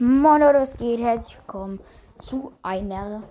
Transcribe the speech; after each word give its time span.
Moin 0.00 0.40
Leute, 0.40 0.60
was 0.60 0.76
geht? 0.76 1.00
Herzlich 1.00 1.38
willkommen 1.38 1.80
zu 2.18 2.52
einer 2.62 3.24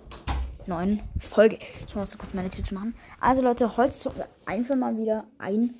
neuen 0.66 1.00
Folge. 1.18 1.58
Ich 1.86 1.96
muss 1.96 2.18
kurz 2.18 2.34
meine 2.34 2.50
Tür 2.50 2.62
zu 2.62 2.74
machen. 2.74 2.94
Also 3.20 3.40
Leute, 3.40 3.78
heute 3.78 3.96
zocken 3.96 4.18
wir 4.18 4.28
einfach 4.44 4.76
mal 4.76 4.94
wieder 4.98 5.24
ein 5.38 5.76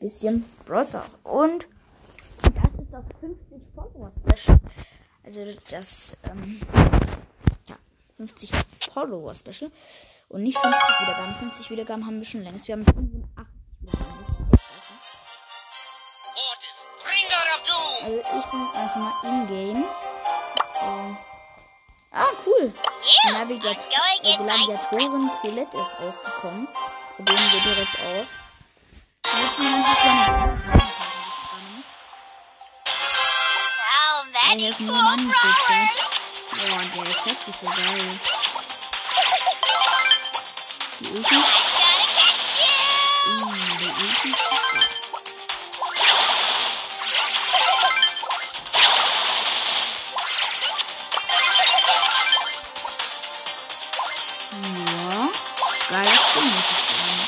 bisschen 0.00 0.46
Brawl 0.64 0.86
Stars. 0.86 1.18
Und 1.22 1.66
das 2.38 2.72
ist 2.80 2.90
das 2.90 3.04
50 3.20 3.60
Follower 3.74 4.10
Special. 4.26 4.58
Also 5.22 5.40
das, 5.70 6.16
ähm, 6.22 6.60
ja, 7.68 7.76
50 8.16 8.52
Follower 8.90 9.34
Special. 9.34 9.70
Und 10.30 10.44
nicht 10.44 10.56
50 10.56 10.80
Wiedergaben. 11.00 11.34
50 11.34 11.70
Wiedergaben 11.70 12.06
haben 12.06 12.18
wir 12.18 12.24
schon 12.24 12.42
längst. 12.42 12.68
Wir 12.68 12.76
haben 12.76 12.86
85 12.86 13.46
Wiedergaben. 13.80 14.22
Also 18.04 18.18
ich 18.38 18.46
bin 18.46 18.60
einfach 18.74 18.96
mal 18.96 19.12
in-game. 19.24 19.84
Cool. 22.62 22.72
Navigat 23.32 23.88
äh, 24.22 24.36
Colette 25.40 25.78
ist 25.78 25.98
rausgekommen. 25.98 26.68
Probieren 27.16 27.52
wir 27.52 27.60
direkt 27.60 27.98
aus. 28.06 28.36
Mir 29.58 29.70
noch 29.70 29.88
was 29.88 30.00
gerne? 30.02 30.70
So 34.46 34.54
many 34.54 34.68
cool. 34.70 35.88
Boah, 36.52 36.82
der 36.94 37.02
Effekt 37.10 37.48
ist 37.48 37.60
so 37.60 37.66
geil. 37.66 38.20
Die 41.00 41.08
Ulti. 41.08 41.34
Uh, 43.26 43.54
die 43.80 43.86
Ulti 43.86 44.28
ist 44.30 44.91
Ja, 54.52 55.30
geiler 55.88 56.18
Skin, 56.28 56.44
muss 56.44 56.68
ich 56.70 56.82
sagen. 56.84 57.22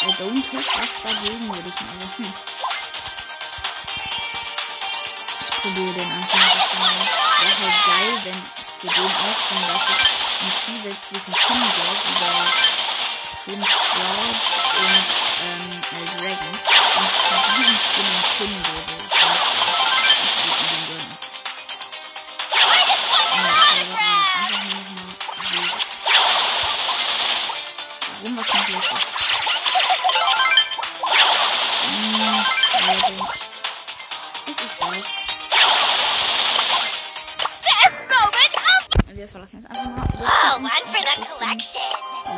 I 0.00 0.10
don't 0.16 0.46
have 0.50 0.70
was 0.80 0.94
dagegen, 1.02 1.46
würde 1.54 1.68
ich 1.68 1.80
mal 1.82 1.96
sagen. 2.00 2.32
Ich 5.42 5.50
probiere 5.60 5.92
den 5.92 6.10
einfach 6.10 6.38
mal. 6.80 6.96
Wäre 7.42 7.60
halt 7.60 7.80
geil, 7.84 8.14
wenn 8.24 8.40
es 8.40 8.64
für 8.80 8.88
den 8.88 9.12
auch 9.12 9.40
zum 9.48 9.60
Beispiel 9.68 10.00
einen 10.40 10.56
zusätzlichen 10.64 11.34
Pin 11.34 11.62
gab 11.76 11.98
über 12.08 12.32
Pin 13.44 13.60
Sprout 13.62 14.40
und 14.80 15.06
ähm, 15.44 15.68
Dragon. 16.16 16.54
Und 16.96 17.10
zu 17.12 17.34
diesem 17.56 17.76
Skin 17.76 18.08
einen 18.08 18.24
Pin 18.38 18.54
gäbe. 18.62 19.31
Nicht 28.42 28.68
los 28.70 28.84
ist? 28.84 29.06
Hm. 31.84 32.44
Es 34.46 34.56
ist 34.60 34.82
of. 34.82 35.04
Wir 39.14 39.28
verlassen 39.28 39.60
jetzt 39.60 39.70
einfach 39.70 39.84
mal. 39.84 40.08
Oh, 40.18 40.56
one 40.56 40.70
for 40.90 40.98
the 40.98 41.20
bisschen 41.20 41.38
collection. 41.38 41.82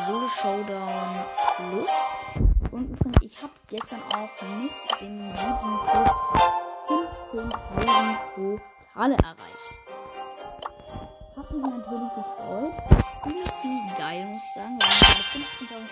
Solo 0.06 0.28
Showdown 0.28 1.24
Plus. 1.56 1.94
Und 2.70 2.90
übrigens, 2.90 3.16
ich 3.22 3.40
habe 3.42 3.52
gestern 3.68 4.02
auch 4.12 4.42
mit 4.42 5.00
dem 5.00 5.32
guten 5.32 5.78
Plus 5.86 6.10
15.000 7.32 8.18
Pokale 8.34 9.16
erreicht. 9.16 9.53
Mich 11.54 11.70
natürlich 11.70 12.12
gefreut. 12.14 12.74
Ziemlich, 13.22 13.52
ziemlich 13.58 13.94
geil, 13.96 14.24
muss 14.24 14.42
ich 14.42 14.54
sagen. 14.54 14.78
Wir 14.80 14.86
haben 14.88 14.98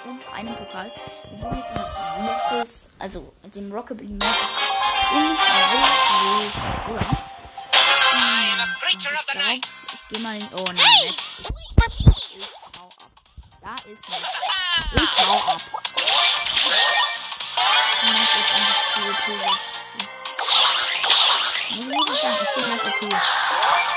15.000 0.05 0.11
und 0.11 0.21
einen 0.35 0.57
Pokal. 0.57 0.91
Wir 1.31 1.49
haben 1.49 1.57
jetzt 1.57 1.71
den 1.77 2.25
Mortis, 2.25 2.89
also 2.99 3.33
den 3.55 3.73
Rockabilly 3.73 4.15
Mortis 4.15 4.51
in 5.13 5.37
Showdown. 5.39 6.51
Ich 8.91 8.99
glaube, 8.99 9.17
ich 9.95 10.09
gehe 10.09 10.21
mal 10.21 10.37
in. 10.37 10.49
Oh 10.53 10.65
nein, 10.65 10.77
me. 10.77 10.83
Ich 12.17 12.49
hau 12.77 12.89
ab. 12.89 13.13
Da 13.61 13.75
ist 13.91 14.09
Netz. 14.09 14.27
Ich 14.95 15.13
hau 15.27 15.39
ab. 15.53 15.61
Netz 18.03 18.33
ist 18.41 18.53
einfach 18.57 18.79
zu 18.95 19.01
OP. 19.11 19.27
jetzt. 19.47 19.71
Muss 21.71 21.85
ich 21.85 21.89
wirklich 21.89 22.21
sagen, 22.21 22.39
ich 22.43 22.49
finde 22.51 22.71
Netz 22.71 22.85
okay. 22.87 23.92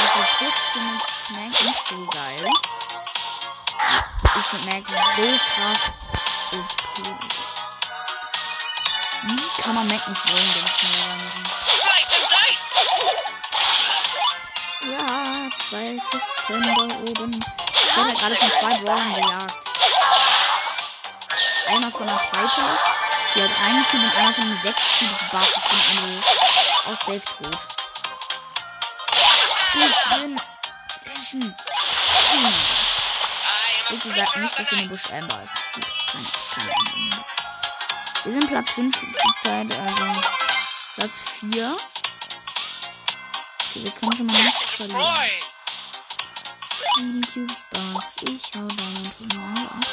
Also 0.00 0.20
Twist 0.38 0.62
finde 0.72 0.94
ich 0.96 1.36
Mac 1.36 1.52
nicht 1.64 1.86
so 1.88 1.96
geil. 2.06 2.44
Ich 4.24 4.46
finde 4.46 4.66
Mac 4.72 4.84
so 4.88 5.26
krass 5.54 5.82
OP. 6.52 7.06
Wie 9.22 9.62
kann 9.62 9.74
man 9.74 9.86
Mac 9.88 10.08
nicht 10.08 10.32
wollen, 10.32 10.50
wenn 10.54 10.64
es 10.64 10.82
nur 10.82 11.06
müssen? 11.16 11.44
Ja, 14.90 15.50
zwei 15.68 15.86
Kisten 16.10 16.62
da 16.62 16.74
oben. 16.94 17.32
Ich 17.74 17.96
werde 17.96 18.14
gerade 18.14 18.36
von 18.36 18.50
zwei 18.50 18.74
Brawlern 18.82 19.12
gejagt. 19.14 19.54
Einmal 21.68 21.92
von 21.92 22.06
der 22.06 22.14
Piper, 22.14 22.70
die 23.34 23.42
hat 23.42 23.50
einen 23.64 23.84
Cube 23.90 24.04
und 24.04 24.16
einmal 24.16 24.34
von 24.34 24.58
6 24.62 24.82
Cubes 24.98 25.30
Bass. 25.30 25.50
Ich 25.56 25.64
bin 25.70 25.98
also 26.02 26.90
aus 26.90 26.98
Safe 27.06 27.22
tot. 27.42 27.79
Bisschen 30.10 30.36
dashen. 31.04 31.42
Hm. 31.42 32.54
Bitte 33.90 34.12
sagt 34.12 34.36
nicht, 34.36 34.58
dass 34.58 34.68
hier 34.68 34.78
eine 34.78 34.88
Busch 34.88 35.10
Amber 35.12 35.40
ist. 35.44 35.54
Gut. 35.74 35.86
Wir 38.24 38.32
sind 38.32 38.48
Platz 38.48 38.70
5 38.72 39.00
zur 39.00 39.34
Zeit, 39.42 39.72
also 39.78 40.20
Platz 40.96 41.12
4. 41.40 41.76
Okay, 43.70 43.84
wir 43.84 43.90
können 43.92 44.12
schon 44.16 44.26
mal 44.26 44.42
nichts 44.42 44.70
verlieren. 44.70 45.02
7 46.96 47.20
Cubes 47.32 47.64
Bass. 47.70 48.16
Ich 48.22 48.50
hau 48.56 48.66
damit 48.66 49.34
mal 49.36 49.64
ab. 49.64 49.86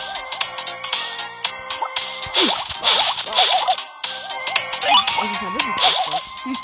Das 5.20 5.32
ist 5.32 5.42
ja 5.42 5.54
wirklich. 5.54 5.76
Hm. 6.44 6.58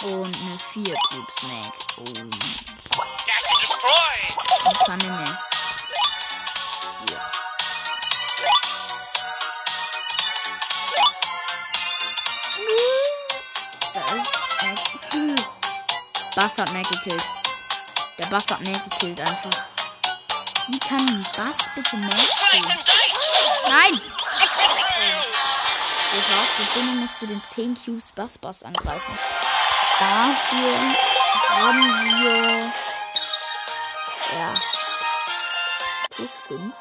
Und 0.00 0.36
eine 0.36 0.58
4 0.72 0.94
Cube 1.10 1.32
Snack. 1.32 1.72
Oh, 1.96 2.04
ich 4.70 4.78
kann 4.86 4.98
nicht 4.98 5.10
mehr. 5.10 5.38
Ja. 7.10 7.20
Da 13.92 14.00
ist 14.14 14.32
Mac. 14.62 14.78
Bass 16.36 16.58
hat 16.58 16.72
Mac 16.72 16.88
gekillt. 16.88 17.24
Der 18.18 18.26
Bass 18.26 18.46
hat 18.50 18.60
Mac 18.60 18.84
gekillt 18.90 19.20
einfach. 19.20 19.64
Wie 20.68 20.78
kann 20.78 21.00
ein 21.00 21.26
Bass 21.36 21.56
bitte 21.74 21.96
Mac 21.96 22.16
killen? 22.50 22.78
Nein! 23.68 24.00
So 26.56 26.64
dumm 26.74 26.88
und 26.88 27.00
musste 27.00 27.26
den 27.28 27.42
10 27.46 27.76
Cubes 27.84 28.10
Bass 28.12 28.38
Bass 28.38 28.62
angreifen. 28.64 29.18
Dafür 29.98 30.78
haben 31.50 32.22
wir. 32.22 32.72
Ja. 34.38 34.54
Plus 36.10 36.30
5. 36.46 36.72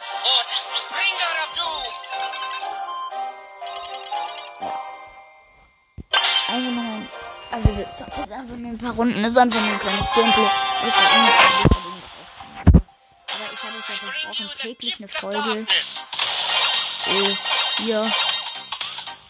Einfach 6.48 6.72
nur. 6.72 6.84
ein- 6.84 7.10
Also 7.52 7.78
wir 7.78 7.94
zocken 7.94 8.14
jetzt 8.20 8.32
einfach 8.32 8.56
nur 8.56 8.72
ein 8.72 8.78
paar 8.78 8.94
Runden. 8.94 9.24
Das 9.24 9.32
ist 9.32 9.38
einfach 9.38 9.60
nur 9.60 9.72
ein 9.72 9.80
kleines 9.80 10.06
Gameplay. 10.14 10.50
weil 10.82 10.90
Ich 10.90 10.96
habe. 10.96 11.08
Aber 13.30 13.54
ich 13.54 13.64
habe 13.64 13.78
euch 13.78 13.90
ja 13.90 13.96
versprochen, 13.96 14.50
täglich 14.60 14.96
eine 15.00 15.08
Folge 15.08 15.66
ist 17.26 17.48
hier 17.78 18.06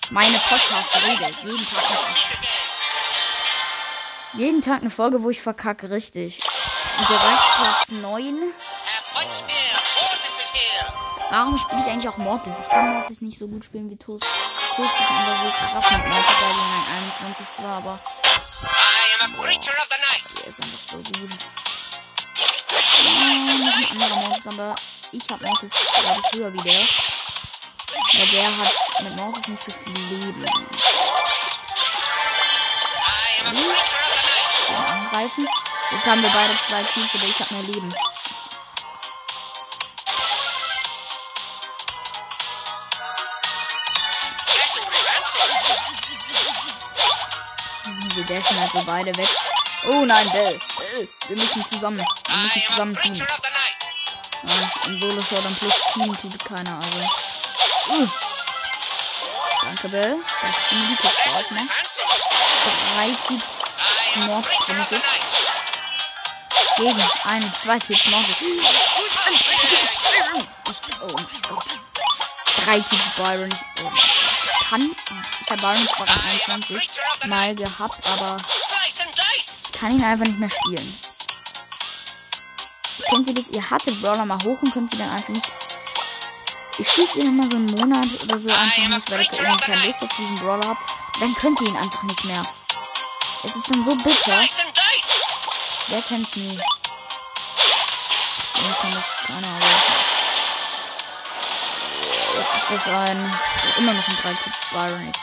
meine 0.10 0.38
Podcast-Regel. 0.38 1.28
Jeden 1.44 1.68
Tag 1.70 1.84
jeden 4.38 4.62
Tag 4.62 4.82
eine 4.82 4.90
Folge, 4.90 5.24
wo 5.24 5.30
ich 5.30 5.42
verkacke, 5.42 5.90
richtig. 5.90 6.40
Und 7.00 7.10
direkt 7.10 7.24
Platz 7.58 8.02
9. 8.02 8.54
Warum 11.30 11.58
spiele 11.58 11.82
ich 11.82 11.88
eigentlich 11.88 12.08
auch 12.08 12.18
Mortis? 12.18 12.54
Ich 12.62 12.70
kann 12.70 12.94
Mortis 12.94 13.22
nicht 13.22 13.38
so 13.38 13.48
gut 13.48 13.66
spielen 13.66 13.90
wie 13.90 13.98
Toast. 13.98 14.24
Toast 14.76 14.94
ist 14.94 15.12
einfach 15.12 15.44
so 15.44 15.50
krass 15.50 15.92
mit 15.92 16.08
Mortis, 16.08 16.42
weil 16.42 16.52
in 16.52 17.34
21 17.34 17.52
zwar, 17.52 17.78
aber 17.78 18.00
der 20.36 20.48
ist 20.48 20.62
einfach 20.62 20.80
so 20.90 20.98
gut. 20.98 21.32
Ja, 23.04 23.12
noch 23.66 23.78
ein 23.78 23.86
anderer 23.92 24.16
Mortis, 24.22 24.48
aber 24.48 24.76
ich 25.12 25.30
habe 25.30 25.46
Mortis, 25.46 25.72
glaube 26.02 26.22
ich, 26.24 26.40
höher 26.40 26.54
wie 26.54 26.58
der. 26.58 26.82
Weil 28.14 28.28
der 28.28 28.46
hat 28.46 29.04
mit 29.04 29.16
Mortis 29.18 29.48
nicht 29.48 29.64
so 29.64 29.72
viel 29.72 29.94
Leben. 30.18 30.46
Helfen. 35.12 35.48
Jetzt 35.92 36.06
haben 36.06 36.22
wir 36.22 36.30
beide 36.30 36.54
zwei 36.68 36.84
Cubes, 36.84 37.10
aber 37.14 37.24
ich 37.24 37.40
habe 37.40 37.54
mehr 37.56 37.64
Leben. 37.64 37.94
Wir 48.16 48.26
dashen 48.26 48.58
also 48.58 48.84
beide 48.86 49.16
weg. 49.16 49.30
Oh 49.88 50.04
nein, 50.04 50.30
Bell. 50.32 50.60
Wir 51.28 51.38
müssen 51.38 51.66
zusammen. 51.68 52.04
Wir 52.28 52.38
müssen 52.38 52.62
zusammen 52.68 52.98
ziehen. 52.98 53.16
Ja, 53.16 54.88
Im 54.88 55.00
Solo-Showdown 55.00 55.56
plus 55.56 55.74
Team 55.94 56.18
tut 56.18 56.46
keiner, 56.46 56.76
also. 56.76 57.00
Uh. 57.90 58.08
Danke, 59.64 59.90
Bell. 59.90 60.18
Das 60.42 60.58
ist 60.58 60.72
Liebes 60.72 61.00
drauf, 61.02 61.52
ne? 61.52 61.68
Drei 62.96 63.16
Cubes 63.28 63.57
Mords 64.26 64.50
jetzt. 64.68 65.04
Gegen 66.78 67.04
einen, 67.26 67.54
zwei 67.54 67.80
Cubes 67.80 68.06
Mords. 68.08 68.28
Ich, 70.70 70.80
oh 71.02 71.16
mein 71.16 71.42
Gott. 71.50 71.66
Drei 72.66 72.80
Cubes 72.80 73.16
Byron. 73.18 73.50
Oh, 73.84 73.92
kann. 74.70 74.96
Ich 75.42 75.50
habe 75.50 75.62
Byron 75.62 75.88
zwar 75.88 76.10
an 76.10 76.22
21 76.30 76.90
mal 77.28 77.56
gehabt, 77.56 78.06
aber 78.12 78.38
kann 79.80 79.92
ihn 79.92 80.04
einfach 80.04 80.26
nicht 80.26 80.40
mehr 80.40 80.50
spielen. 80.50 81.00
Kennt 83.10 83.28
ihr 83.28 83.34
das? 83.34 83.48
Ihr 83.50 83.70
hattet 83.70 84.02
Brawler 84.02 84.26
mal 84.26 84.38
hoch 84.44 84.58
und 84.62 84.74
könnt 84.74 84.92
sie 84.92 84.98
dann 84.98 85.10
einfach 85.12 85.30
nicht. 85.30 85.50
Ich 86.80 86.90
spiele 86.90 87.08
sie 87.14 87.24
nochmal 87.24 87.50
so 87.50 87.56
einen 87.56 87.72
Monat 87.72 88.08
oder 88.24 88.38
so 88.38 88.50
einfach 88.50 88.88
nicht, 88.88 89.12
weil 89.12 89.22
ich 89.22 89.32
irgendwie 89.32 89.58
keine 89.58 89.86
Lust 89.86 90.04
auf 90.04 90.16
diesen 90.18 90.36
Brawler 90.38 90.68
habe. 90.68 90.80
Dann 91.20 91.34
könnt 91.36 91.62
ihr 91.62 91.68
ihn 91.68 91.78
einfach 91.78 92.04
nicht 92.04 92.26
mehr. 92.26 92.44
Es 93.48 93.56
ist 93.56 93.70
dann 93.70 93.82
so 93.86 93.96
bitter. 93.96 94.46
Wer 95.88 96.02
kennt's 96.02 96.36
nie? 96.36 96.60
Ich 98.56 98.78
kann 98.82 98.92
das 98.92 99.06
keine 99.26 99.48
Ahnung. 99.48 99.62
Jetzt 102.36 102.54
ist 102.56 102.72
das 102.72 102.94
ein. 102.94 103.40
Immer 103.78 103.94
noch 103.94 104.06
ein 104.06 104.18
3 104.22 104.34
Cubes 104.34 104.60
Byron. 104.72 105.14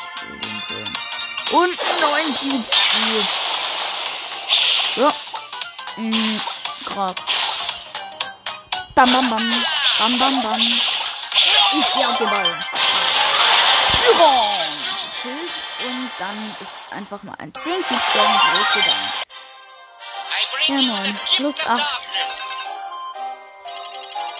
Und 1.50 1.79
9 2.00 2.35
Cubes. 2.35 2.79
Ja. 4.97 5.12
Mm, 5.97 6.41
krass. 6.87 7.17
Bam, 8.94 9.12
bam, 9.12 9.29
bam. 9.29 9.65
Bam, 9.99 10.19
bam, 10.19 10.43
bam. 10.43 10.61
Ich 10.62 11.93
gehe 11.93 12.09
auf 12.09 12.17
den 12.17 12.31
Ball. 12.31 12.65
Ja. 14.19 14.53
Und 15.84 16.10
dann 16.19 16.36
ist 16.62 16.92
einfach 16.96 17.22
mal 17.22 17.34
ein 17.38 17.52
10 17.52 17.82
Cubes 17.82 18.12
Byron 18.12 18.40
losgegangen. 18.56 19.10
Ja, 20.66 20.76
9. 20.76 21.19
Plus 21.36 21.66
8. 21.66 22.14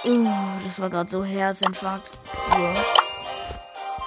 Uh, 0.07 0.29
das 0.65 0.81
war 0.81 0.89
gerade 0.89 1.11
so 1.11 1.23
Herzinfarkt. 1.23 2.19
Ja. 2.49 2.85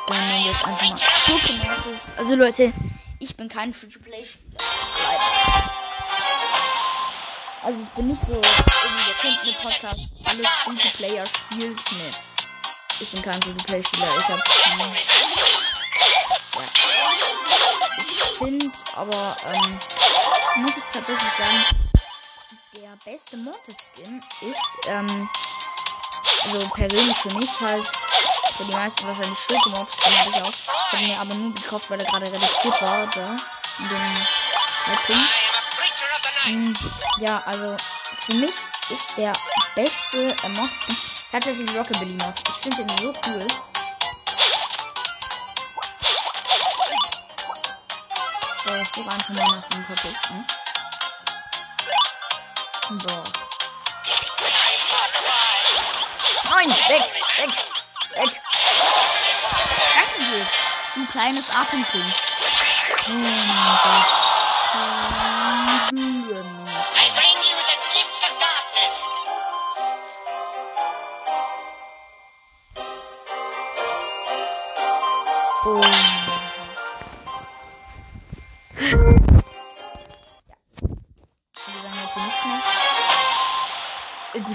Dann 0.07 0.27
nehmen 0.29 0.45
wir 0.45 0.51
jetzt 0.51 0.65
einfach 0.65 0.89
mal 0.89 0.97
Pokémon. 0.97 2.11
Also 2.17 2.35
Leute, 2.35 2.73
ich 3.19 3.37
bin 3.37 3.49
kein 3.49 3.73
Free-to-Play-Spieler. 3.73 4.61
Also 7.63 7.79
ich 7.83 7.89
bin 7.89 8.07
nicht 8.07 8.21
so, 8.23 8.33
irgendwie, 8.33 9.09
ihr 9.09 9.15
kennt 9.21 9.39
einen 9.43 9.55
Podcast, 9.61 9.99
alles 10.23 10.47
Free-to-Player 10.47 11.25
spielt. 11.25 11.77
Nee. 11.91 12.11
Ich 12.99 13.11
bin 13.11 13.21
kein 13.21 13.41
Free-to-Play-Spieler. 13.41 14.07
Ich 14.17 14.27
hab. 14.27 15.66
Ja. 16.57 16.63
Ich 17.99 18.37
finde, 18.37 18.71
aber, 18.95 19.35
ähm, 19.45 19.79
muss 20.57 20.71
ich 20.77 20.83
tatsächlich 20.93 21.33
sagen, 21.37 21.65
der 22.73 23.11
beste 23.11 23.37
Mortis-Skin 23.37 24.23
ist, 24.41 24.87
ähm, 24.87 25.29
also 26.45 26.67
persönlich 26.69 27.17
für 27.17 27.33
mich 27.33 27.49
halt, 27.61 27.85
für 28.57 28.63
die 28.65 28.71
meisten 28.71 29.07
wahrscheinlich 29.07 29.39
Schurke 29.39 29.69
Mortis-Skin 29.69 30.19
habe 30.19 30.29
ich 30.29 30.41
auch. 30.41 30.93
Habe 30.93 31.03
mir 31.03 31.19
aber 31.19 31.33
nur 31.35 31.53
gekauft, 31.53 31.89
weil 31.89 31.99
er 31.99 32.05
gerade 32.05 32.25
reduziert 32.27 32.81
war, 32.81 33.07
da, 33.15 33.37
in 33.79 33.89
dem. 33.89 34.27
Mm, 36.69 36.73
Ja, 37.19 37.43
also 37.45 37.75
für 38.25 38.33
mich 38.35 38.53
ist 38.89 39.17
der 39.17 39.33
beste 39.75 40.29
äh, 40.43 40.49
Mortis-Skin 40.49 40.95
tatsächlich 41.31 41.75
Rockabilly 41.75 42.13
Mods. 42.13 42.41
Ich 42.49 42.55
finde 42.55 42.85
den 42.85 42.97
so 42.99 43.13
cool. 43.27 43.47
Boah, 48.67 48.83
die 48.97 49.05
waren 49.05 49.21
von 49.21 49.37
Weihnachten 49.37 49.85
verbissen. 49.85 50.45
Boah. 52.89 53.23
Nein, 56.49 56.69
weg, 56.69 57.03
weg, 57.37 57.49
weg. 58.15 58.41
Danke 59.95 60.31
dir. 60.31 60.47
Ein 60.97 61.07
kleines 61.11 61.49
Atemkind. 61.49 62.13
Oh 63.07 63.11
mein 63.13 63.79
Gott. 63.83 64.16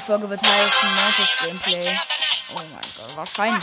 Folge 0.03 0.29
wird 0.29 0.41
heißen 0.43 0.95
Mortis 0.97 1.37
Gameplay. 1.43 1.99
Oh 2.51 2.55
mein 2.57 2.71
Gott, 2.97 3.17
wahrscheinlich. 3.17 3.63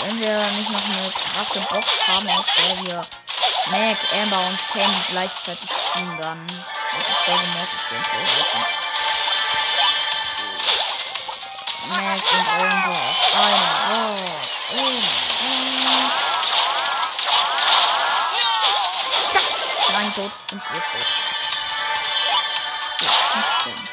Wenn 0.00 0.20
wir 0.20 0.36
nicht 0.36 0.70
noch 0.70 0.84
eine 0.84 1.12
krasse 1.12 1.60
Box 1.60 2.08
haben, 2.08 2.28
aus 2.30 2.44
der 2.56 2.84
wir 2.84 3.06
Mac, 3.70 3.98
Amber 4.20 4.38
und 4.38 4.58
Sandy 4.58 5.02
gleichzeitig 5.10 5.70
ziehen, 5.92 6.18
dann 6.20 6.40
wird 6.48 7.06
die 7.08 7.14
Folge 7.24 7.46
Mortis 7.54 7.88
Gameplay 7.88 8.24
heißen. 8.26 8.64
Mac 11.88 12.22
und 12.32 12.48
Amber 12.58 12.96
auf 12.96 13.34
einer 13.34 13.72
Box. 13.88 14.48
Oh 14.70 14.76
mein 14.76 15.02
Gott. 15.02 16.28
Nein, 19.92 20.14
tot 20.14 20.32
und 20.52 20.62
wir 20.72 20.80
tot. 20.80 21.06
Ja, 23.00 23.08
nicht 23.36 23.50
sterben. 23.60 23.87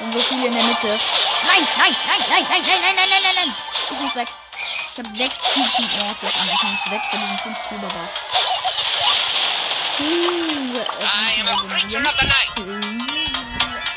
Und 0.00 0.12
so 0.12 0.18
viele 0.18 0.46
in 0.46 0.54
der 0.54 0.64
Mitte. 0.64 0.88
Nein, 0.88 1.66
nein, 1.78 1.96
nein, 2.06 2.20
nein, 2.28 2.46
nein, 2.48 2.62
nein, 2.66 2.80
nein, 2.82 2.94
nein, 2.96 3.08
nein, 3.10 3.22
nein, 3.22 3.34
nein. 3.36 3.54
Ich 3.90 4.00
muss 4.00 4.14
weg. 4.14 4.28
Ich 4.92 4.98
habe 4.98 5.08
sechs 5.08 5.38
Typen 5.54 5.88
Mortis 5.98 6.34
und 6.36 6.46
ich 6.46 6.62
muss 6.62 6.90
weg 6.90 7.02
von 7.10 7.18
diesen 7.20 7.38
fünf 7.38 7.58
Überbass. 7.70 8.12
Uh, 10.00 10.78
of 12.06 12.16
the 12.18 12.26
night. 12.26 12.48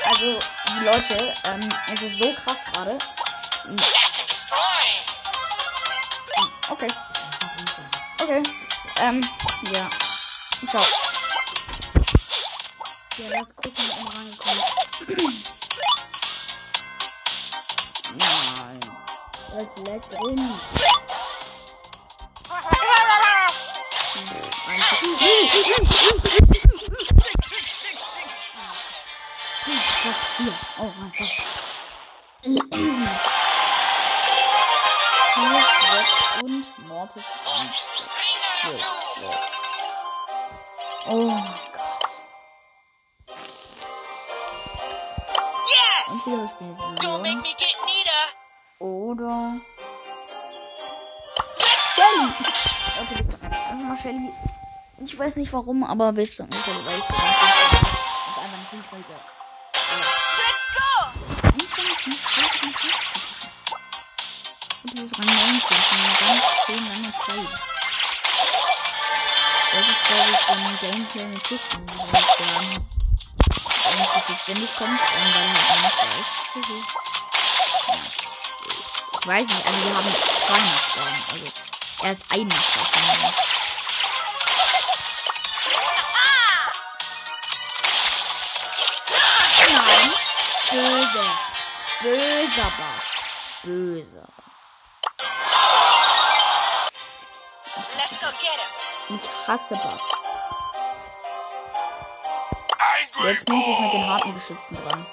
Also, 0.06 0.40
die 0.68 0.84
Leute, 0.84 1.34
ähm, 1.46 1.70
es 1.94 2.02
ist 2.02 2.18
so 2.18 2.34
krass 2.34 2.58
gerade. 2.74 2.98
Okay. 6.70 6.88
Okay. 8.22 8.44
Ähm, 8.98 9.30
ja. 9.72 9.90
Ciao. 10.70 10.84
Ja, 13.18 13.30
der 13.30 13.42
ist 13.42 13.56
kurz 13.56 13.78
mit 13.78 14.04
mir 14.04 14.12
reingekommen. 14.12 15.44
Es 19.56 19.68
leckt 19.86 20.12
rum. 20.16 20.60
Oh 30.80 30.92
mein 30.98 31.14
Gott. 31.16 31.32
Hier, 32.44 32.64
und 36.44 36.88
Mortis. 36.88 37.24
Hier. 38.64 38.80
So. 39.20 39.30
Oh 41.10 41.28
mein 41.28 41.44
Gott. 41.74 42.10
Entweder 46.10 46.42
wir 46.42 46.50
spielen 46.50 46.76
oder 49.14 49.56
Shelly. 51.94 52.28
Okay, 53.02 53.24
einfach 53.44 53.88
mal 53.88 53.98
Shelly. 53.98 54.34
Ich 55.06 55.18
weiß 55.18 55.36
nicht 55.36 55.54
warum, 55.54 55.84
aber 55.84 56.16
wir 56.16 56.30
zocken 56.30 56.54
Shelly, 56.66 56.86
weil 56.86 56.98
ich. 56.98 57.10
Und 57.10 57.16
einfach 57.16 58.58
nicht 58.58 58.70
hinkriege. 58.72 59.16
Und 64.84 64.94
dieses 64.94 65.12
Rang 65.20 65.26
19 65.26 65.78
von 65.78 66.00
einer 66.00 66.16
ganz 66.20 66.44
schön 66.66 66.82
lange 66.88 67.12
Zeit. 67.14 67.54
Das 69.74 69.82
ist, 69.90 70.02
glaube 70.08 70.30
ich, 70.32 70.40
so 70.40 70.54
ein 70.54 70.78
Gameplay 70.82 71.26
mit 71.26 71.44
Kisten, 71.44 71.86
die 71.88 71.94
wir 71.98 72.06
jetzt 72.20 72.40
haben. 72.40 72.88
Eigentlich 73.86 74.12
dass 74.14 74.30
es 74.30 74.42
ständig 74.42 74.76
kommt, 74.76 74.90
ähm, 74.90 75.34
weil 75.34 75.44
er 75.44 75.54
halt 75.54 75.94
Ich 79.24 79.30
weiß 79.30 79.48
nicht, 79.48 79.66
also 79.66 79.86
wir 79.86 79.96
haben 79.96 80.14
zwei 80.46 80.60
Nachbarn. 80.60 81.16
Also 81.32 81.48
er 82.04 82.12
ist 82.12 82.26
ein 82.30 82.46
Nachbar 82.46 82.84
von 82.84 83.02
mir. 83.08 83.32
Nein. 89.70 90.12
Böse. 90.72 91.26
Böser 92.02 92.70
Bass. 92.78 93.08
Böser 93.64 94.28
Bass. 94.36 94.82
Let's 97.96 98.20
go 98.20 98.28
get 98.42 98.60
him. 98.60 99.16
Ich 99.16 99.48
hasse 99.48 99.76
Bass. 99.76 100.04
Jetzt 103.24 103.48
muss 103.48 103.68
ich 103.68 103.80
mit 103.80 103.94
den 103.94 104.06
harten 104.06 104.34
Geschützen 104.34 104.76
dran. 104.76 105.08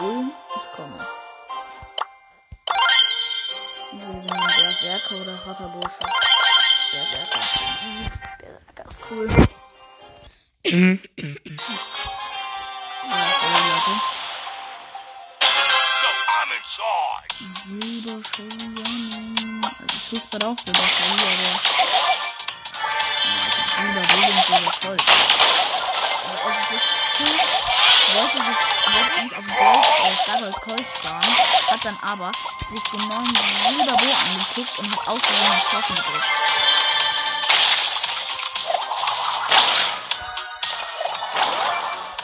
You 0.00 0.37
Berserker 4.98 5.22
oder 5.22 5.46
harter 5.46 5.68
Bursche. 5.68 5.98
Berserker. 6.90 7.40
Berserker 8.40 8.84
ist 8.90 9.00
cool. 9.10 9.28
Silberschellen. 17.64 19.62
Also 19.64 19.98
Fußball 20.10 20.42
auch 20.42 20.58
Silberschellen, 20.58 21.20
aber. 21.20 21.50
Ja, 23.24 23.38
Silber, 23.76 24.02
Regen, 24.14 24.40
Silber, 24.46 24.72
Gold. 24.82 25.02
Aber 26.24 26.52
es. 26.74 27.57
Wollte 28.14 28.38
sich 28.38 28.60
eigentlich 28.86 29.36
auf 29.36 29.44
Gold, 29.44 29.86
äh, 30.04 30.14
Star 30.22 30.40
Gold 30.40 30.86
sparen, 30.98 31.36
hat 31.70 31.84
dann 31.84 31.98
aber 32.00 32.32
sich 32.70 32.82
den 32.84 33.06
neuen 33.06 33.38
Silberbo 33.66 34.06
angeguckt 34.06 34.78
und 34.78 34.90
hat 34.90 35.08
außerdem 35.08 35.44
das 35.50 35.64
Kaufen 35.70 35.94
gedrückt. 35.94 36.24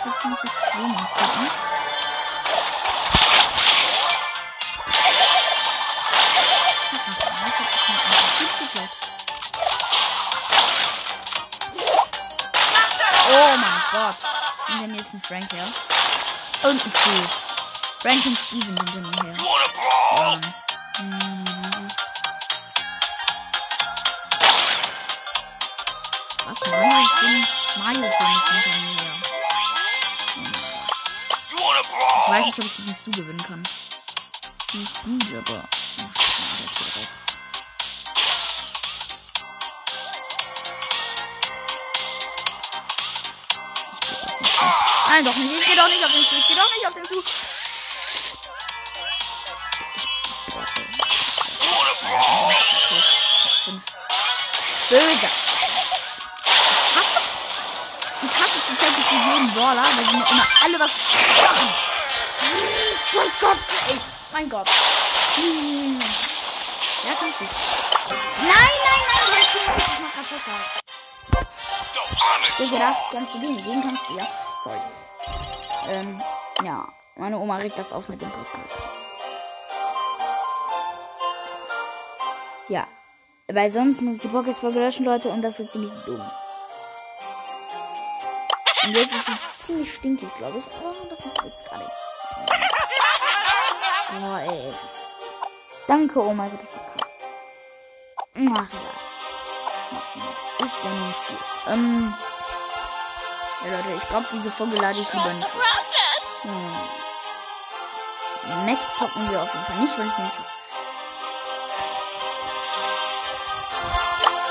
Jetzt 0.06 0.24
muss 0.24 0.38
ich 0.42 0.50
so 0.72 0.88
mal 0.88 1.08
gucken. 1.14 1.50
Oh 13.26 13.56
mein 13.56 13.82
Gott. 13.92 14.33
Hinter 14.66 14.86
mir 14.88 15.00
ist 15.00 15.12
ein 15.12 15.22
Frank 15.22 15.52
her. 15.52 15.66
Und 16.62 16.84
ein 16.84 16.90
Stu. 16.90 17.10
Frank 18.00 18.26
und 18.26 18.38
Stu 18.38 18.60
sind 18.62 18.78
hinter 18.78 19.00
mir 19.00 19.24
her. 19.24 19.34
Brawl? 20.14 20.40
Ähm. 20.98 21.48
Was? 26.46 26.60
Mario 26.70 27.06
Film? 27.18 27.46
Mario 27.78 28.04
ist 28.04 28.18
hinter 28.18 28.70
mir 28.80 28.94
her. 29.02 29.14
Ich 32.26 32.30
weiß 32.32 32.46
nicht, 32.46 32.58
ob 32.58 32.64
ich 32.64 32.76
gegen 32.76 32.94
Stu 32.94 33.10
gewinnen 33.10 33.42
kann. 33.46 33.62
Stu 34.68 34.78
ist 34.78 35.02
gut, 35.02 35.34
aber. 35.46 35.62
Ach, 35.62 36.00
ja, 36.00 36.83
Nein, 45.14 45.24
doch 45.24 45.36
nicht. 45.36 45.52
Ich 45.60 45.66
geh 45.66 45.76
doch 45.76 45.86
nicht 45.86 46.04
auf 46.04 46.10
den 46.10 46.24
Stu. 46.24 46.34
Ich 46.34 46.48
geh 46.48 46.54
doch 46.56 46.68
nicht 46.74 46.86
auf 46.88 46.94
den? 46.94 47.04
Fünf. 53.64 53.82
Böse. 54.90 55.04
Ich 55.06 55.20
hasse. 56.96 57.20
Hasse 58.42 58.58
tatsächlich 58.68 59.06
für 59.06 59.14
jeden 59.14 59.54
Brawler, 59.54 59.84
weil 59.84 60.04
sie 60.04 60.16
mir 60.16 60.26
immer 60.28 60.46
alle 60.64 60.80
was 60.80 60.90
machen. 60.90 61.68
Mein 63.14 63.30
Gott, 63.40 63.58
ey. 63.86 64.00
Mein 64.32 64.50
Gott. 64.50 64.68
Ja, 67.04 67.14
kannst 67.20 67.40
du. 67.40 67.44
Nein, 67.44 68.48
nein, 68.48 69.02
nein, 69.12 69.26
nicht. 69.30 69.54
Ich 69.78 70.00
mach 70.00 70.14
I'm 72.16 72.42
Ich 72.48 72.60
hab 72.60 72.70
gedacht, 72.72 72.96
kannst 73.12 73.34
du 73.34 73.40
gehen? 73.40 73.64
Gehen 73.64 73.82
kannst 73.82 74.10
du, 74.10 74.16
ja. 74.16 74.26
Sorry. 74.64 75.03
Ähm, 75.90 76.22
ja. 76.64 76.88
Meine 77.16 77.38
Oma 77.38 77.56
regt 77.58 77.78
das 77.78 77.92
aus 77.92 78.08
mit 78.08 78.20
dem 78.20 78.30
Podcast. 78.30 78.86
Ja. 82.68 82.86
Weil 83.52 83.70
sonst 83.70 84.00
muss 84.00 84.16
ich 84.16 84.20
die 84.22 84.28
Podcast-Folge 84.28 84.80
löschen, 84.80 85.04
Leute, 85.04 85.28
und 85.28 85.42
das 85.42 85.58
wird 85.58 85.70
ziemlich 85.70 85.92
dumm. 86.06 86.22
Und 88.84 88.92
jetzt 88.92 89.14
ist 89.14 89.26
sie 89.26 89.32
ziemlich 89.60 89.94
stinkig, 89.94 90.34
glaube 90.36 90.58
ich. 90.58 90.64
Oh, 90.82 91.06
das 91.08 91.24
macht 91.24 91.44
jetzt 91.44 91.64
gerade. 91.68 91.90
Oh, 94.22 94.36
ey. 94.36 94.72
Danke, 95.86 96.20
Oma, 96.20 96.46
ich 96.46 96.52
hab 96.52 96.60
verkackt. 96.60 97.02
Ach, 98.16 98.24
egal. 98.34 98.68
Macht 99.92 100.16
nichts. 100.16 100.44
Ist 100.64 100.84
ja 100.84 100.90
ein 100.90 101.14
Spiel. 101.14 101.72
Ähm. 101.72 102.14
Ja, 103.64 103.76
Leute, 103.76 103.94
ich 103.96 104.08
glaube, 104.08 104.26
diese 104.32 104.50
Folge 104.50 104.76
lade 104.76 104.98
ich 104.98 105.10
lieber 105.10 105.24
nicht. 105.24 105.40
process. 105.40 106.42
Hm. 106.44 106.74
Mac 108.66 108.78
zocken 108.94 109.30
wir 109.30 109.42
auf 109.42 109.52
jeden 109.54 109.64
Fall 109.64 109.76
nicht, 109.76 109.98
weil 109.98 110.08
ich 110.08 110.18
nicht. 110.18 110.38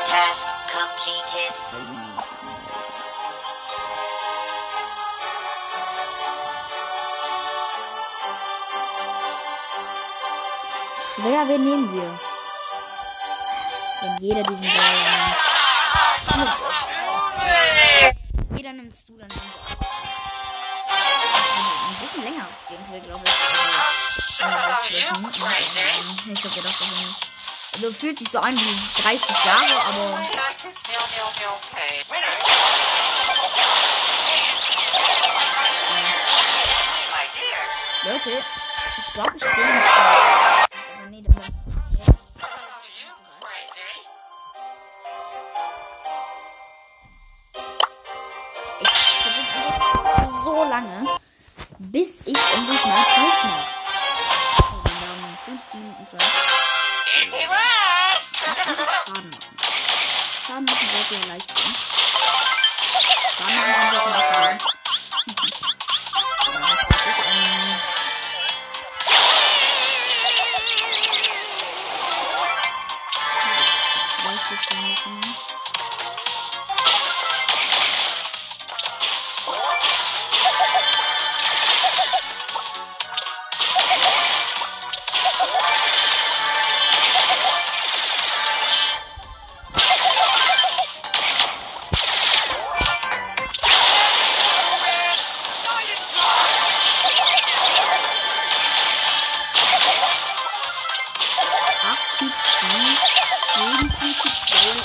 Task 0.06 0.48
completed. 0.72 1.54
Schwer, 11.14 11.48
wen 11.48 11.64
nehmen 11.64 11.94
wir? 11.94 12.20
Wenn 14.02 14.18
jeder 14.18 14.42
diesen 14.42 14.66
Ball 14.66 15.34
Jeder 18.64 18.76
nimmst 18.76 19.10
du, 19.10 19.18
dann. 19.18 19.30
Ein 19.30 19.38
bisschen 22.00 22.24
längeres 22.24 22.64
Gameplay, 22.70 23.02
glaube 23.02 23.22
ich. 23.26 23.32
Also. 24.42 24.56
Ähm, 24.96 25.26
Ich 26.32 26.46
hab 26.46 26.56
gedacht, 26.56 26.80
ist 26.80 26.92
nicht. 26.98 27.28
Also 27.74 27.92
fühlt 27.92 28.18
sich 28.20 28.30
so 28.30 28.40
an 28.40 28.56
wie 28.56 29.02
30 29.02 29.30
Jahre, 29.44 29.82
aber 29.86 30.18
Leute, 38.06 38.44
ich 38.98 39.14
glaube, 39.14 39.34
ich 39.36 39.44
stehe 39.44 40.63
Ja 61.14 61.20
leicht 61.28 61.48
sein. 61.48 61.74
Leicht 63.48 64.34
sein. 64.34 64.58
Ja, 64.58 64.62
das 66.90 67.06
ist, 67.06 67.20
ähm, 67.28 67.78
Vielleicht 74.18 75.53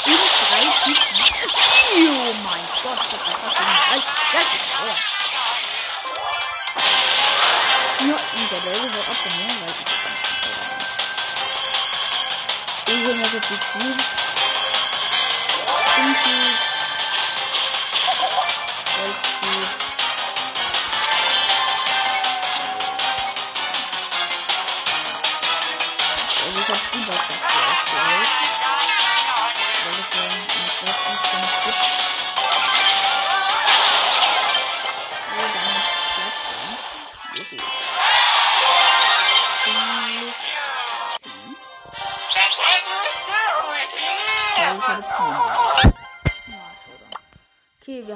und 0.04 0.20
drei 0.48 0.64
Typ 0.84 0.98
Oh 1.90 2.34
mein 2.44 2.64
Gott, 2.82 3.00
das 3.10 3.20
war 3.20 3.32
fast 3.32 3.58
ein 3.58 3.66
Reich. 3.66 4.06
Das 4.32 4.46
ist 4.54 4.66
schwer. 4.70 4.96
Ja, 8.08 8.16
und 8.34 8.48
der 8.52 8.60
Löwe 8.60 8.88
wird 8.94 9.08
abgenommen, 9.08 9.56
weil 9.60 9.70
ich 9.70 9.84
Ich 12.86 12.94
hole 13.06 13.14
mir 13.14 13.22
jetzt 13.22 13.50
die 13.50 13.58
Cubes. 13.78 14.17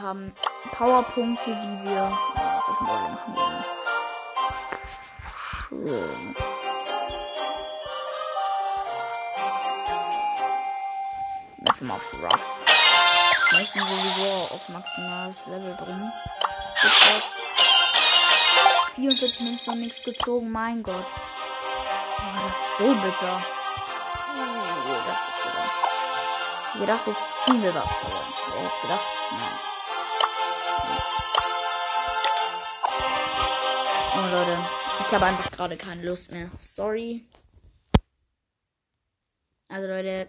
Wir 0.02 0.08
haben 0.08 0.34
Powerpunkte, 0.72 1.50
die 1.50 1.88
wir. 1.88 1.94
Ja, 1.94 2.18
machen 11.66 11.86
wir 11.86 11.94
auf 11.94 12.12
Ruffs. 12.20 12.64
Ich 13.60 13.70
sowieso 13.70 14.54
auf 14.54 14.68
maximales 14.70 15.46
Level 15.46 15.74
bringen. 15.74 16.12
Sofort. 16.82 17.22
44 18.96 19.40
Münzen 19.40 19.74
noch 19.74 19.80
nichts 19.80 20.04
gezogen, 20.04 20.50
mein 20.50 20.82
Gott. 20.82 21.06
Oh, 22.18 22.48
das 22.48 22.56
ist 22.56 22.78
so 22.78 22.88
bitter. 22.94 23.42
Oh, 24.34 25.00
das 25.06 25.20
ist 25.20 25.42
bitter. 25.44 25.70
Ich 26.74 26.80
gedacht, 26.80 27.06
jetzt 27.06 27.44
ziehen 27.44 27.62
wir 27.62 27.74
was. 27.74 27.84
Wer 28.52 28.62
hätte 28.62 28.80
gedacht? 28.82 29.00
Nein. 29.30 29.72
Leute, 34.32 34.58
ich 35.00 35.12
habe 35.12 35.26
einfach 35.26 35.50
gerade 35.50 35.76
keine 35.76 36.06
Lust 36.06 36.32
mehr. 36.32 36.50
Sorry. 36.56 37.26
Also 39.68 39.86
Leute, 39.86 40.26